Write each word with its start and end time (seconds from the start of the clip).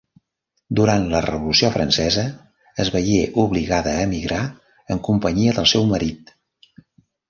Durant 0.79 1.03
la 1.11 1.21
Revolució 1.25 1.69
francesa 1.75 2.25
es 2.85 2.91
veié 2.97 3.21
obligada 3.45 3.95
a 3.95 4.03
emigrar, 4.09 4.43
en 4.97 5.07
companyia 5.13 5.59
del 5.63 5.75
seu 5.77 5.91
marit. 5.97 6.39